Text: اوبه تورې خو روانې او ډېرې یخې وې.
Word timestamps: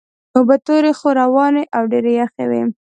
اوبه 0.35 0.55
تورې 0.65 0.91
خو 0.99 1.07
روانې 1.21 1.63
او 1.75 1.83
ډېرې 1.91 2.11
یخې 2.21 2.45
وې. 2.49 2.61